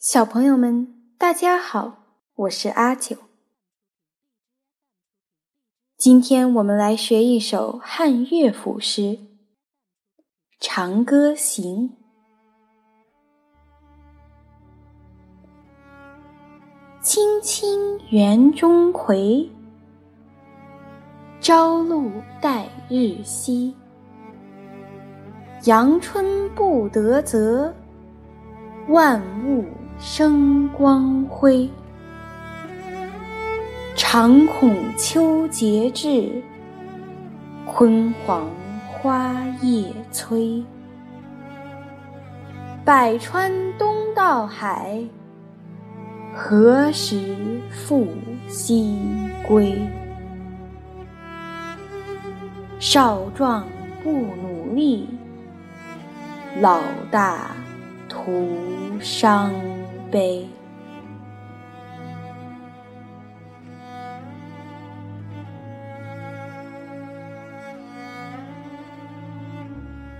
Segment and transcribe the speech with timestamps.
[0.00, 2.04] 小朋友们，大家好，
[2.36, 3.16] 我是阿九。
[5.96, 9.00] 今天我们来学一首汉乐府诗
[10.60, 11.88] 《长歌行》。
[17.02, 19.50] 青青园中葵，
[21.40, 22.08] 朝露
[22.40, 23.74] 待日晞。
[25.64, 27.74] 阳春布德泽，
[28.86, 29.64] 万物。
[30.00, 31.68] 生光辉，
[33.96, 36.30] 常恐秋节至，
[37.66, 38.48] 焜黄
[38.86, 40.64] 花叶衰。
[42.84, 45.02] 百川东到海，
[46.32, 47.34] 何时
[47.68, 48.06] 复
[48.46, 48.96] 西
[49.48, 49.76] 归？
[52.78, 53.66] 少壮
[54.04, 55.08] 不努力，
[56.60, 57.50] 老大
[58.08, 58.48] 徒
[59.00, 59.52] 伤。
[60.10, 60.48] 悲。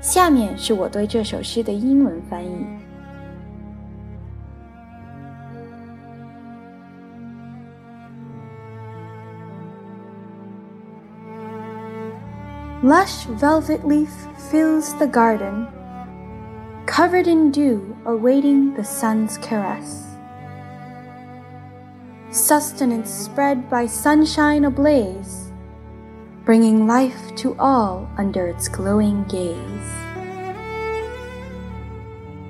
[0.01, 2.67] 下面是我对这首诗的英文翻译。
[12.81, 14.09] Lush velvet leaf
[14.51, 15.78] fills the garden.
[16.89, 20.07] Covered in dew, awaiting the sun's caress.
[22.31, 25.53] Sustenance spread by sunshine ablaze,
[26.47, 29.91] bringing life to all under its glowing gaze.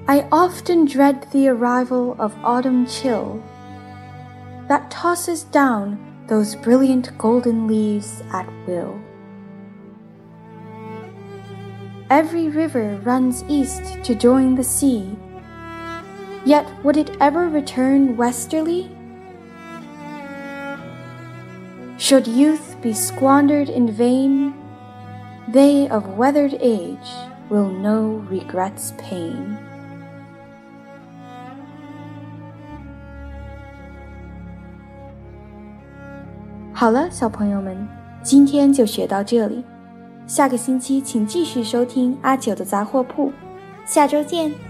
[0.07, 3.43] I often dread the arrival of autumn chill
[4.69, 9.01] that tosses down those brilliant golden leaves at will.
[12.10, 15.18] Every river runs east to join the sea.
[16.46, 18.90] Yet would it ever return westerly?
[21.98, 24.54] Should youth be squandered in vain,
[25.48, 27.10] they of weathered age
[27.50, 29.58] will know regret's pain.
[36.74, 37.88] 好了，小朋友们，
[38.22, 39.64] 今天就学到这里。
[40.29, 43.33] 下个星期请继续收听阿九的杂货铺，
[43.87, 44.68] 下周见。